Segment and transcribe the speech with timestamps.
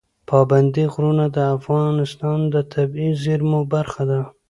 [0.29, 4.21] پابندی غرونه د افغانستان د طبیعي زیرمو برخه ده.